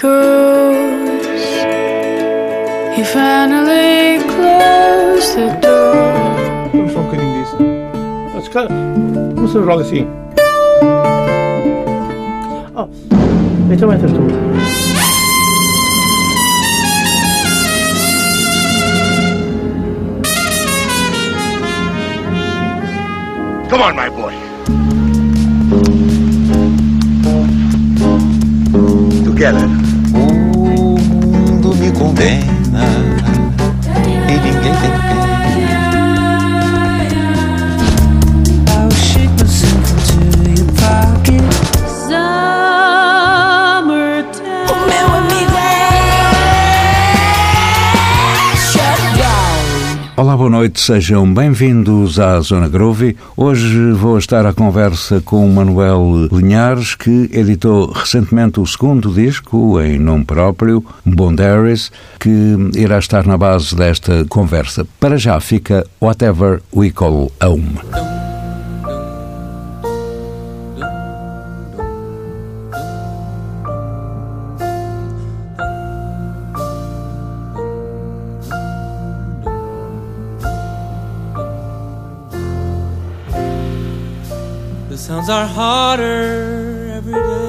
[0.00, 1.26] goes.
[2.96, 6.70] He finally closed the door.
[6.72, 7.56] Vamos só um bocadinho disso.
[8.36, 8.68] Ah, se calhar,
[9.34, 10.06] Vamos fazer logo assim.
[12.76, 12.88] Oh,
[13.72, 14.20] então entras tu.
[23.68, 24.34] Come on, my boy.
[29.24, 29.77] Together.
[31.98, 33.07] Condena
[50.88, 53.14] sejam bem-vindos à Zona Groove.
[53.36, 59.98] Hoje vou estar à conversa com Manuel Linhares, que editou recentemente o segundo disco em
[59.98, 64.86] nome próprio, Bondaries, que irá estar na base desta conversa.
[64.98, 68.17] Para já fica Whatever We Call Home.
[84.98, 87.48] Sounds are harder every day.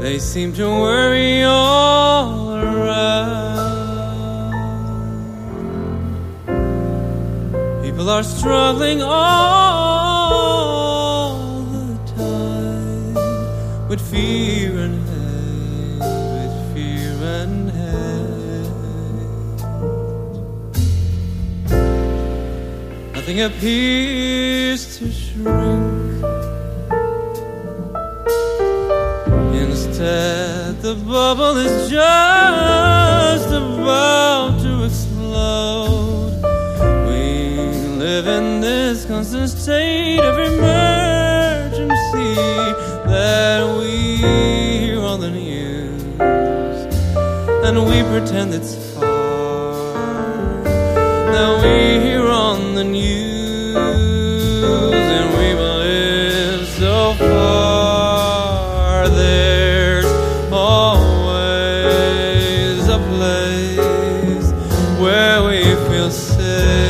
[0.00, 3.50] They seem to worry all around.
[7.82, 9.24] People are struggling all
[11.64, 13.14] the time
[13.88, 14.99] with fear and
[23.30, 26.24] Nothing appears to shrink.
[29.54, 36.42] Instead, the bubble is just about to explode.
[37.06, 41.94] We live in this constant state of emergency
[43.06, 46.02] that we hear on the news,
[47.64, 49.94] and we pretend it's far
[50.64, 52.69] that we hear on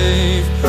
[0.00, 0.59] safe,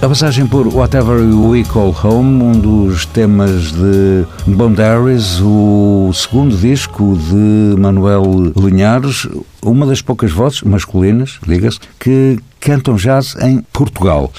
[0.00, 7.16] A passagem por Whatever We Call Home, um dos temas de Boundaries, o segundo disco
[7.16, 9.26] de Manuel Linhares,
[9.60, 14.32] uma das poucas vozes masculinas, diga-se, que cantam jazz em Portugal.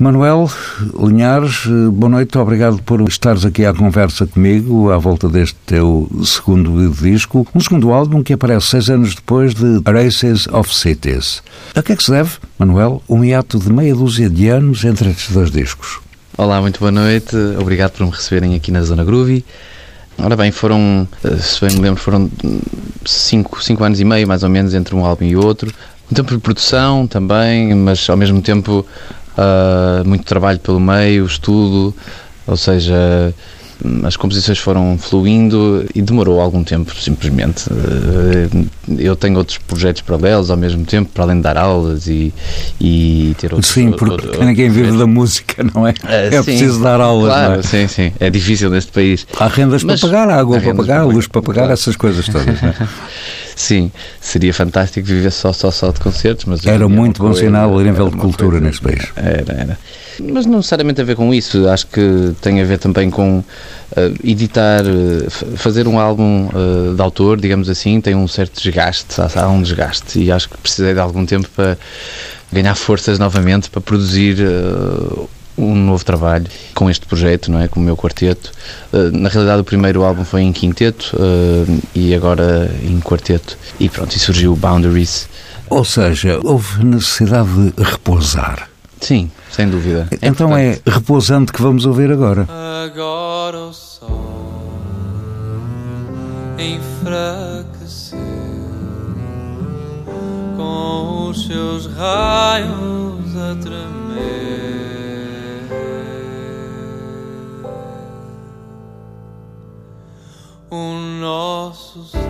[0.00, 0.50] Manuel
[0.98, 6.88] Linhares, boa noite, obrigado por estares aqui à conversa comigo à volta deste teu segundo
[6.88, 11.42] disco, um segundo álbum que aparece seis anos depois de Races of Cities.
[11.74, 15.10] A que é que se deve, Manuel, um hiato de meia dúzia de anos entre
[15.10, 16.00] estes dois discos?
[16.38, 19.44] Olá, muito boa noite, obrigado por me receberem aqui na Zona Groovy.
[20.16, 21.06] Ora bem, foram,
[21.38, 22.30] se bem me lembro, foram
[23.04, 25.70] cinco, cinco anos e meio mais ou menos entre um álbum e outro.
[26.10, 28.84] Um tempo de produção também, mas ao mesmo tempo
[29.40, 31.94] uh, muito trabalho pelo meio, estudo,
[32.46, 33.34] ou seja,
[34.04, 37.68] as composições foram fluindo e demorou algum tempo, simplesmente.
[37.70, 38.66] Uh,
[38.98, 42.32] eu tenho outros projetos paralelos ao mesmo tempo, para além de dar aulas e,
[42.80, 43.72] e ter outros.
[43.72, 45.90] Sim, porque outro, ninguém vive da música, não é?
[45.90, 47.32] Uh, é sim, preciso dar aulas.
[47.32, 47.62] Claro, é?
[47.62, 48.12] sim, sim.
[48.20, 49.26] É difícil neste país.
[49.38, 51.72] Há rendas Mas, para pagar, água para pagar, luz para pagar, claro.
[51.72, 52.60] essas coisas todas.
[52.60, 52.74] Não é?
[53.60, 53.92] Sim,
[54.22, 56.46] seria fantástico viver só, só, só de concertos.
[56.46, 59.12] Mas era muito bom sinal a nível de cultura coisa, neste país.
[59.14, 59.78] Era, era.
[60.20, 63.44] Mas não necessariamente a ver com isso, acho que tem a ver também com uh,
[64.22, 69.42] editar, uh, fazer um álbum uh, de autor, digamos assim, tem um certo desgaste, há,
[69.42, 71.78] há um desgaste e acho que precisei de algum tempo para
[72.52, 74.36] ganhar forças novamente para produzir
[75.60, 77.68] um novo trabalho com este projeto, não é?
[77.68, 78.52] Com o meu quarteto.
[78.92, 83.56] Uh, na realidade, o primeiro álbum foi em quinteto uh, e agora em quarteto.
[83.78, 85.28] E pronto, e surgiu Boundaries.
[85.68, 88.68] Ou seja, houve necessidade de repousar.
[89.00, 90.08] Sim, sem dúvida.
[90.10, 90.82] É então importante.
[90.86, 92.46] é repousando que vamos ouvir agora.
[92.84, 94.72] Agora o sol
[96.58, 98.18] enfraqueceu
[100.56, 104.50] com os seus raios a tremer.
[110.70, 112.20] o nosso sol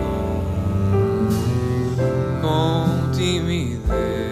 [2.41, 4.30] com timidez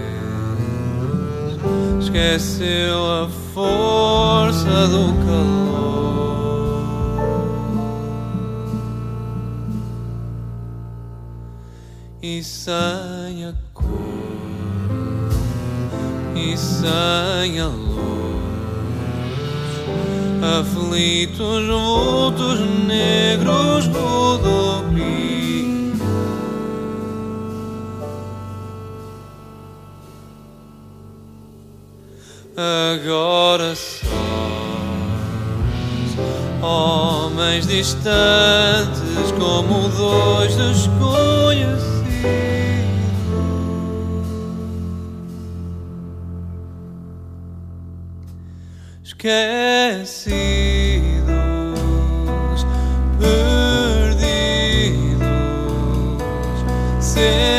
[2.00, 5.70] esqueceu a força do calor
[12.22, 13.90] e sem a cor
[16.36, 18.00] e sem a luz
[20.60, 24.89] aflitos vultos negros rodopiam.
[32.94, 34.08] Agora só
[36.62, 42.00] homens distantes como dois desconhecidos.
[49.20, 50.26] esquecidos,
[53.20, 54.30] perdidos,
[57.00, 57.59] sentidos,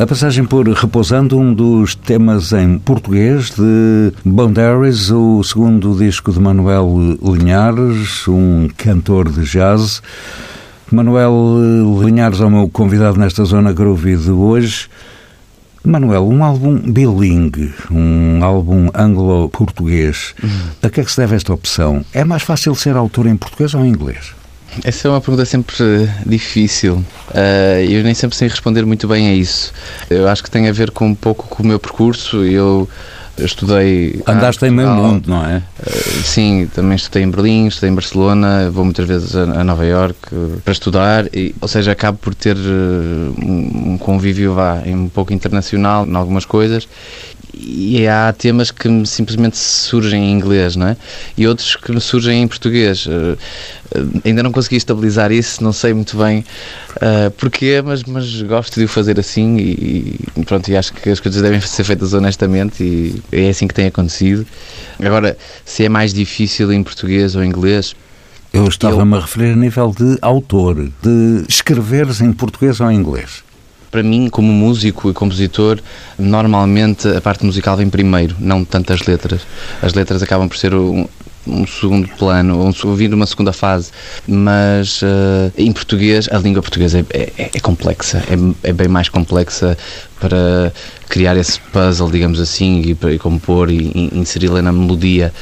[0.00, 6.40] A passagem por Repousando, um dos temas em português de Boundaries, o segundo disco de
[6.40, 10.02] Manuel Linhares, um cantor de jazz.
[10.90, 11.34] Manuel
[12.02, 14.88] Linhares é o meu convidado nesta zona groovy de hoje.
[15.84, 20.48] Manuel, um álbum bilingue, um álbum anglo-português, uhum.
[20.82, 22.02] a que é que se deve esta opção?
[22.14, 24.39] É mais fácil ser autor em português ou em inglês?
[24.84, 25.76] Essa é uma pergunta sempre
[26.24, 27.04] difícil.
[27.30, 29.72] Uh, eu nem sempre sei responder muito bem a isso.
[30.08, 32.44] Eu acho que tem a ver com um pouco com o meu percurso.
[32.44, 32.88] Eu
[33.36, 34.22] estudei.
[34.26, 35.62] Andaste em meio mundo, não é?
[35.80, 40.18] Uh, sim, também estudei em Berlim, estudei em Barcelona, vou muitas vezes a, Nova York
[40.32, 46.06] uh, para estudar, e, ou seja, acabo por ter um convívio vá, um pouco internacional
[46.06, 46.86] em algumas coisas
[47.62, 50.96] e há temas que simplesmente surgem em inglês, não é?
[51.36, 53.06] E outros que surgem em português.
[53.06, 53.36] Uh,
[53.96, 56.44] uh, ainda não consegui estabilizar isso, não sei muito bem
[56.96, 61.10] uh, porquê, mas, mas gosto de o fazer assim e, e, pronto, e acho que
[61.10, 64.46] as coisas devem ser feitas honestamente e é assim que tem acontecido.
[64.98, 67.94] Agora, se é mais difícil em português ou em inglês,
[68.52, 73.44] eu estava-me a referir a nível de autor, de escreveres em português ou em inglês.
[73.90, 75.80] Para mim, como músico e compositor,
[76.18, 79.42] normalmente a parte musical vem primeiro, não tanto as letras.
[79.82, 81.08] As letras acabam por ser um,
[81.46, 83.90] um segundo plano, um, ouvir uma segunda fase,
[84.26, 89.08] mas uh, em português, a língua portuguesa é, é, é complexa, é, é, bem mais
[89.08, 89.76] complexa
[90.18, 90.72] para
[91.08, 95.32] criar esse puzzle, digamos assim, e, para, e compor e, e inseri-la na melodia,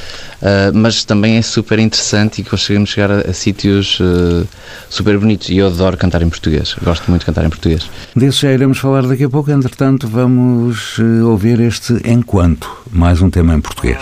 [0.41, 4.47] uh, mas também é super interessante e conseguimos chegar a, a sítios uh,
[4.89, 7.89] super bonitos e eu adoro cantar em português, gosto muito de cantar em português.
[8.15, 13.53] Disso já iremos falar daqui a pouco, entretanto vamos ouvir este Enquanto, mais um tema
[13.53, 13.99] em português.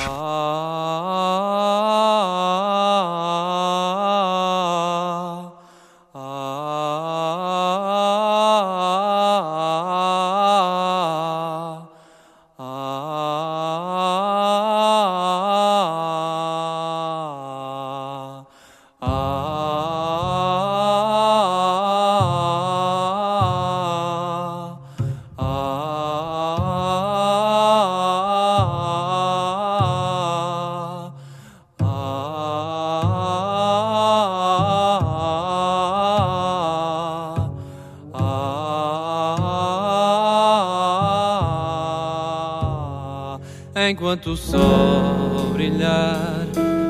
[43.90, 46.46] Enquanto o sol brilhar,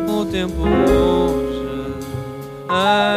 [0.10, 1.98] o tempo murcha,
[2.70, 3.17] enquanto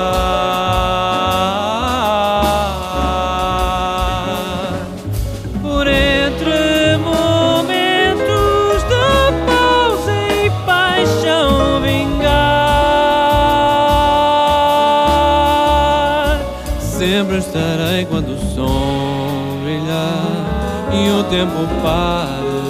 [21.31, 22.61] tempo pare.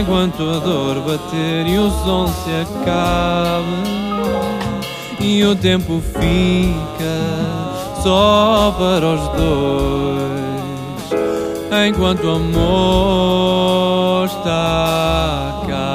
[0.00, 3.66] Enquanto a dor bater e o som se acabe
[5.20, 7.20] e o tempo fica
[8.02, 10.32] só para os dois.
[11.88, 15.91] Enquanto o amor está corre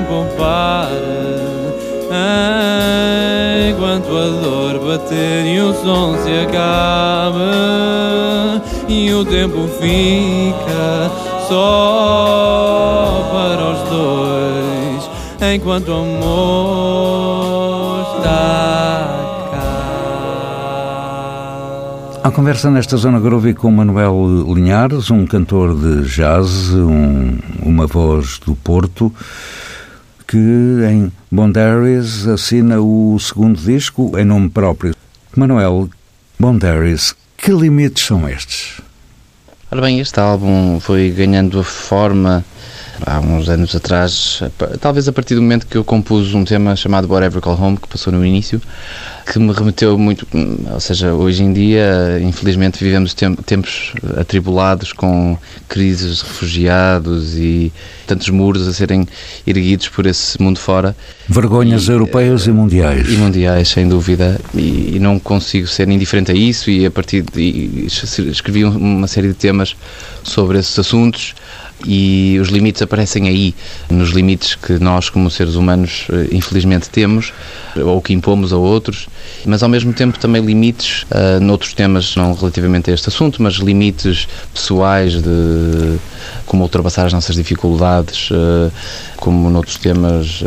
[0.00, 0.90] tempo para.
[3.70, 7.52] Enquanto a dor bater e o som se acaba
[8.88, 11.10] e o tempo fica
[11.48, 15.08] só para os dois,
[15.54, 18.38] enquanto o amor está.
[22.22, 28.38] A conversa nesta zona groovy com Manuel Linhares, um cantor de jazz, um- uma voz
[28.44, 29.10] do Porto,
[30.30, 30.36] que
[30.88, 34.94] em Bondaries assina o segundo disco em nome próprio.
[35.36, 35.90] Manuel,
[36.38, 38.80] Bondaries, que limites são estes?
[39.72, 42.44] Ora bem, este álbum foi ganhando a forma
[43.06, 44.42] há uns anos atrás,
[44.80, 47.88] talvez a partir do momento que eu compus um tema chamado Whatever Call Home, que
[47.88, 48.60] passou no início,
[49.30, 50.26] que me remeteu muito,
[50.72, 55.36] ou seja, hoje em dia, infelizmente, vivemos tem- tempos atribulados com
[55.68, 57.72] crises de refugiados e
[58.06, 59.06] tantos muros a serem
[59.46, 60.96] erguidos por esse mundo fora.
[61.28, 63.08] Vergonhas E, europeias e mundiais.
[63.08, 66.70] E mundiais, sem dúvida, e, e não consigo ser indiferente a isso.
[66.70, 67.86] E a partir de.
[67.86, 69.76] escrevi um- uma série de temas
[70.24, 71.34] sobre esses assuntos.
[71.86, 73.54] E os limites aparecem aí,
[73.88, 77.32] nos limites que nós, como seres humanos, eh, infelizmente temos,
[77.76, 79.08] ou que impomos a outros,
[79.44, 83.54] mas ao mesmo tempo também limites uh, noutros temas, não relativamente a este assunto, mas
[83.54, 85.98] limites pessoais de
[86.46, 88.70] como ultrapassar as nossas dificuldades, eh,
[89.16, 90.42] como noutros temas,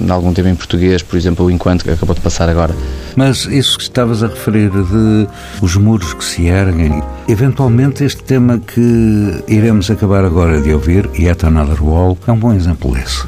[0.00, 2.74] em algum tema em português, por exemplo, o Enquanto, que acabou de passar agora.
[3.16, 5.26] Mas isso que estavas a referir de
[5.62, 11.46] os muros que se erguem, eventualmente este tema que iremos acabar agora de ouvir, Yet
[11.46, 13.26] Another Wall, é um bom exemplo desse.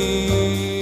[0.00, 0.79] You.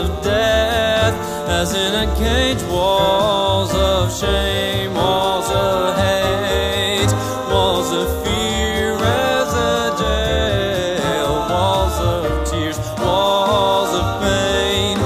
[0.00, 1.14] Of death,
[1.48, 7.12] as in a cage, walls of shame, walls of hate,
[7.52, 14.96] walls of fear as a jail, walls of tears, walls of pain,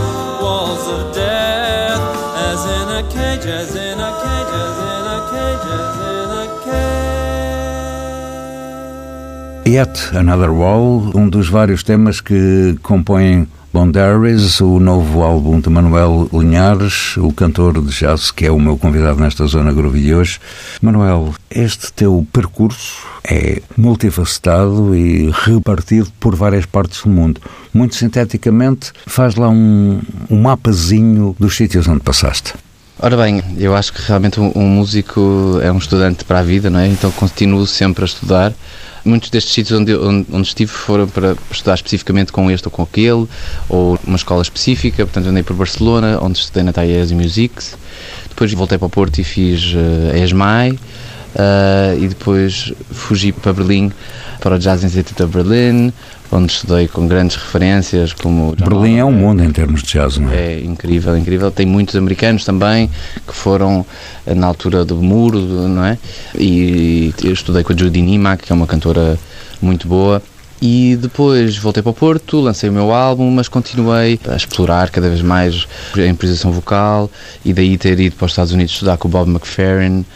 [0.40, 2.02] walls of death,
[2.50, 6.46] as in a cage, as in a cage, as in a cage, as in a
[9.64, 9.72] cage.
[9.74, 16.30] Yet Another Wall, um dos vários temas que compõem Bondaries, o novo álbum de Manuel
[16.32, 20.38] Linhares, o cantor de jazz, que é o meu convidado nesta zona groovy de hoje.
[20.80, 27.40] Manuel, este teu percurso é multifacetado e repartido por várias partes do mundo.
[27.74, 32.54] Muito sinteticamente, faz lá um, um mapazinho dos sítios onde passaste.
[32.98, 36.70] Ora bem, eu acho que realmente um, um músico é um estudante para a vida,
[36.70, 36.86] não é?
[36.86, 38.52] Então continuo sempre a estudar.
[39.04, 42.82] Muitos destes sítios onde, onde, onde estive foram para estudar especificamente com este ou com
[42.82, 43.26] aquele,
[43.68, 45.04] ou uma escola específica.
[45.04, 47.76] Portanto, andei por Barcelona, onde estudei na Taies Musics.
[48.28, 50.78] Depois voltei para o Porto e fiz uh, ESMAI.
[51.34, 53.90] Uh, e depois fugi para Berlim,
[54.40, 55.92] para o Jazz Institute of Berlin,
[56.30, 60.30] onde estudei com grandes referências como Berlim é um mundo em termos de jazz, não
[60.30, 60.54] é?
[60.54, 61.50] É incrível, incrível.
[61.50, 62.90] Tem muitos americanos também
[63.26, 63.84] que foram
[64.26, 65.98] eh, na altura do muro, não é?
[66.38, 69.18] E eu estudei com a Judy Nimac, que é uma cantora
[69.60, 70.22] muito boa.
[70.62, 75.08] E depois voltei para o Porto, lancei o meu álbum, mas continuei a explorar cada
[75.08, 77.10] vez mais a improvisação vocal
[77.44, 80.06] e daí ter ido para os Estados Unidos estudar com o Bob McFerrin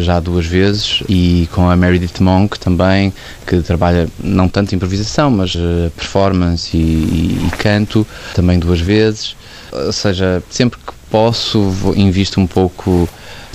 [0.00, 3.12] já duas vezes e com a Meredith Monk também,
[3.46, 9.36] que trabalha não tanto improvisação, mas eh, performance e, e- e canto também duas vezes.
[9.72, 13.08] Ou seja, sempre que posso invisto um pouco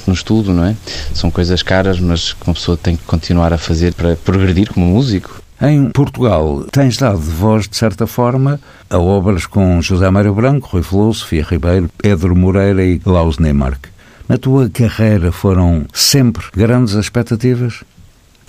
[0.08, 0.76] no estudo, não é?
[1.14, 4.86] São coisas caras, mas que uma pessoa tem que continuar a fazer para progredir como
[4.86, 5.42] músico.
[5.62, 8.60] Em Portugal, tens dado voz, de certa forma,
[8.90, 13.88] a obras com José Mário Branco, Rui Veloso, Sofia Ribeiro, Pedro Moreira e Klaus Neymark.
[14.28, 17.84] Na tua carreira foram sempre grandes as expectativas?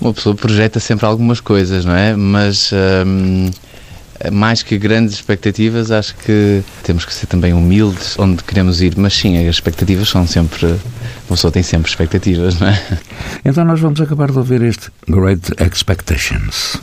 [0.00, 2.16] Uma pessoa projeta sempre algumas coisas, não é?
[2.16, 2.70] Mas
[3.06, 3.50] hum,
[4.32, 8.94] mais que grandes expectativas, acho que temos que ser também humildes onde queremos ir.
[8.96, 10.66] Mas sim, as expectativas são sempre.
[10.66, 12.98] Uma pessoa tem sempre expectativas, não é?
[13.44, 16.80] Então nós vamos acabar de ouvir este Great Expectations.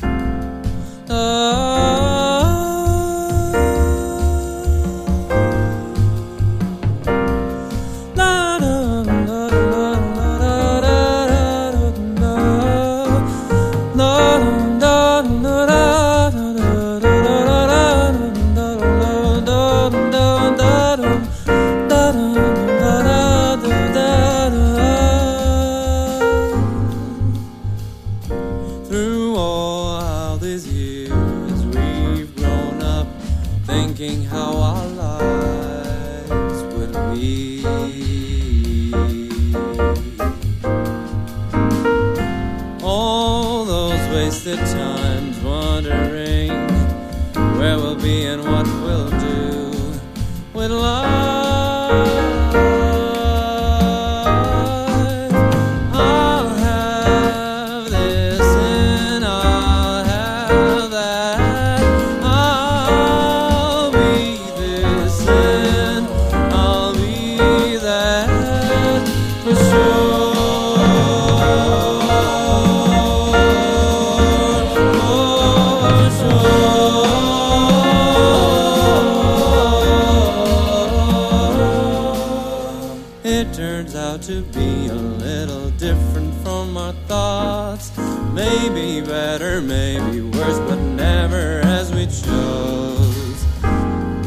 [89.82, 91.46] Maybe worse, but never
[91.78, 93.40] as we chose.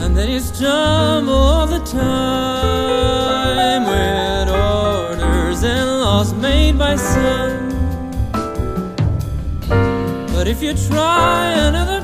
[0.03, 7.69] And then you stumble all the time with orders and laws made by some.
[10.35, 12.04] But if you try another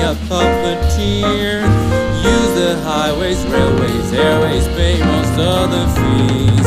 [0.00, 1.62] a puppeteer.
[2.22, 6.66] Use the highways, railways, airways, pay the fees.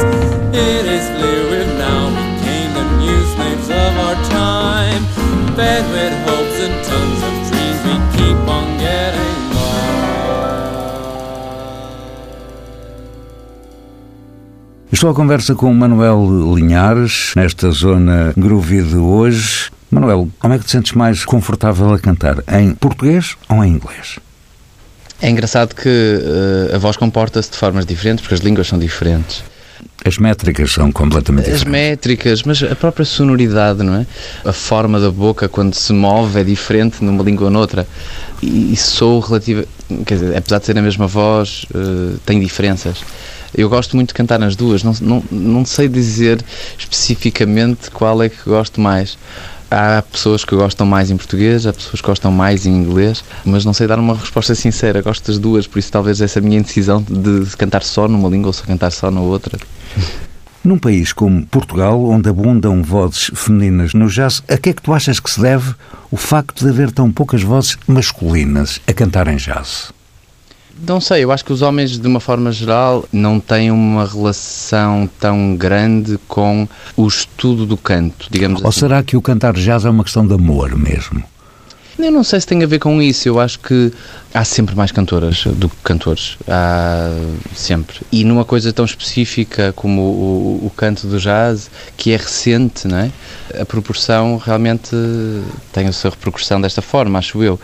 [0.54, 5.04] It is clear we've now became the new slaves of our time.
[5.56, 9.38] Fed with hopes and tons of dreams, we keep on getting
[14.92, 19.70] Estou à conversa com Manuel Linhares, nesta zona groovy de hoje.
[19.90, 22.44] Manuel, como é que te sentes mais confortável a cantar?
[22.52, 24.20] Em português ou em inglês?
[25.22, 29.44] É engraçado que uh, a voz comporta-se de formas diferentes, porque as línguas são diferentes.
[30.06, 31.72] As métricas são completamente As diferentes.
[31.90, 34.06] métricas, mas a própria sonoridade, não é?
[34.46, 37.88] A forma da boca quando se move é diferente numa língua ou noutra.
[38.42, 39.66] E, e sou relativa.
[40.06, 43.00] Quer dizer, apesar de ser a mesma voz, uh, tem diferenças.
[43.56, 46.44] Eu gosto muito de cantar nas duas, não, não, não sei dizer
[46.78, 49.18] especificamente qual é que gosto mais.
[49.70, 53.66] Há pessoas que gostam mais em português, há pessoas que gostam mais em inglês, mas
[53.66, 55.02] não sei dar uma resposta sincera.
[55.02, 58.54] Gosto das duas, por isso talvez essa minha indecisão de cantar só numa língua ou
[58.54, 59.58] só cantar só na outra.
[60.64, 64.94] Num país como Portugal, onde abundam vozes femininas no jazz, a que é que tu
[64.94, 65.74] achas que se deve
[66.12, 69.94] o facto de haver tão poucas vozes masculinas a cantarem jazz?
[70.86, 75.10] Não sei, eu acho que os homens, de uma forma geral, não têm uma relação
[75.20, 78.82] tão grande com o estudo do canto, digamos Ou assim.
[78.82, 81.24] será que o cantar jazz é uma questão de amor mesmo?
[82.00, 83.28] Eu não sei se tem a ver com isso.
[83.28, 83.92] Eu acho que
[84.34, 86.38] há sempre mais cantoras do que cantores.
[86.48, 87.12] Há
[87.56, 87.98] sempre.
[88.12, 92.88] E numa coisa tão específica como o, o, o canto do jazz, que é recente,
[92.88, 93.12] não é?
[93.60, 94.92] A proporção realmente
[95.74, 97.60] tem a sua repercussão desta forma, acho eu.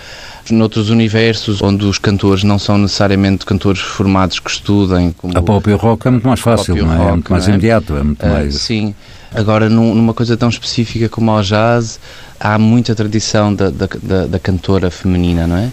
[0.49, 5.69] Noutros universos onde os cantores não são necessariamente cantores formados que estudem, como A pop
[5.69, 6.97] e o rock é muito mais fácil, não é?
[6.97, 7.49] rock, é muito mais é?
[7.51, 8.55] imediato, é muito Ah, mais...
[8.55, 8.95] Sim.
[9.35, 11.99] Agora, num- numa coisa tão específica como ao jazz,
[12.39, 15.69] há muita tradição da, da, da- da cantora feminina, não é?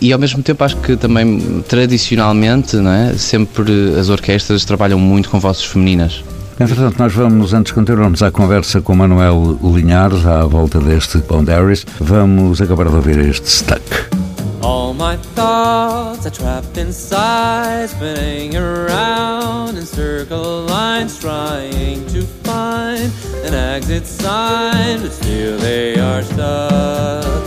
[0.00, 3.12] E ao mesmo tempo acho que também, tradicionalmente, não é?
[3.14, 6.22] Sempre as orquestras trabalham muito com vozes femininas.
[6.60, 11.84] Entretanto, nós vamos, antes de continuarmos a conversa com Manuel Linhares, à volta deste Boundaries,
[12.00, 14.21] vamos acabar de ouvir este Stuck.
[14.62, 23.12] All my thoughts are trapped inside, spinning around in circle lines, trying to find
[23.44, 27.42] an exit sign, but still they are stuck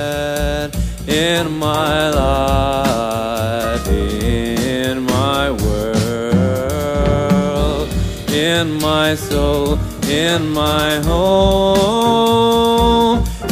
[1.07, 6.79] in my life, in my world,
[8.31, 9.77] in my soul,
[10.09, 11.96] in my home,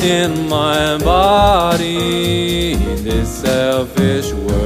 [0.05, 4.64] in my body, this selfish world.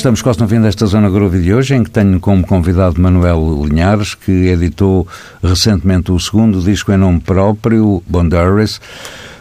[0.00, 3.62] Estamos quase no fim desta Zona Groove de hoje, em que tenho como convidado Manuel
[3.66, 5.06] Linhares, que editou
[5.42, 8.80] recentemente o segundo disco em nome próprio, Bondaris.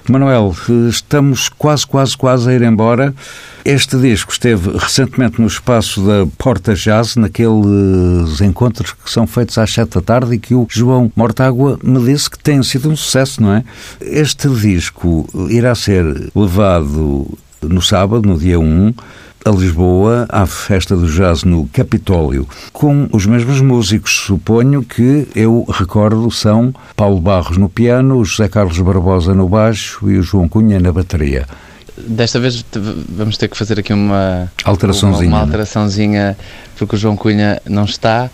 [0.09, 0.53] Manuel,
[0.89, 3.15] estamos quase, quase, quase a ir embora.
[3.63, 9.71] Este disco esteve recentemente no espaço da Porta Jazz, naqueles encontros que são feitos às
[9.71, 13.41] sete da tarde e que o João Mortágua me disse que tem sido um sucesso,
[13.41, 13.63] não é?
[14.01, 16.03] Este disco irá ser
[16.35, 17.29] levado
[17.61, 18.93] no sábado, no dia 1,
[19.45, 25.65] a Lisboa, à festa do jazz no Capitólio, com os mesmos músicos, suponho que eu
[25.69, 30.47] recordo são Paulo Barros no piano, o José Carlos Barbosa no baixo e o João
[30.47, 31.47] Cunha na bateria.
[31.97, 32.63] Desta vez
[33.09, 35.43] vamos ter que fazer aqui uma Alteraçãozinha, Uma, uma né?
[35.43, 36.37] alteraçãozinha,
[36.77, 38.29] porque o João Cunha não está,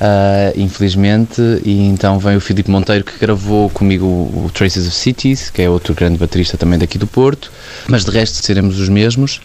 [0.00, 5.50] ah, infelizmente, e então vem o Filipe Monteiro que gravou comigo o Traces of Cities,
[5.50, 7.52] que é outro grande baterista também daqui do Porto,
[7.88, 9.40] mas de resto seremos os mesmos.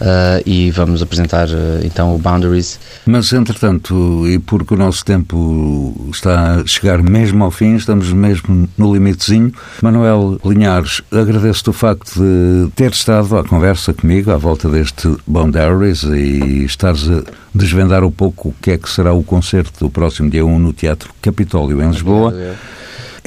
[0.00, 2.78] Ah, e vamos apresentar ah, então o Boundaries.
[3.06, 8.68] Mas, entretanto, e porque o nosso tempo está a chegar mesmo ao fim, estamos mesmo
[8.76, 14.68] no limitezinho, Manuel Linhares, agradeço-te o facto de ter estado à conversa comigo à volta
[14.68, 17.22] deste Boundaries e estares a
[17.54, 20.72] desvendar um pouco o que é que será o concerto do próximo dia 1 no
[20.72, 22.34] Teatro Capitólio, em Lisboa.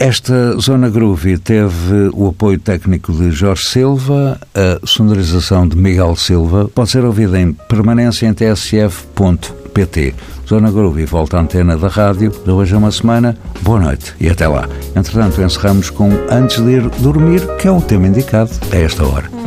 [0.02, 6.70] Esta Zona Groovy teve o apoio técnico de Jorge Silva, a sonorização de Miguel Silva.
[6.74, 10.16] Pode ser ouvida em permanência em tsf.pt.
[10.48, 13.38] Zona Groovy volta à antena da rádio de hoje a uma semana.
[13.62, 14.70] Boa noite e até lá.
[14.96, 19.39] Entretanto, encerramos com Antes de ir dormir, que é o tema indicado a esta hora.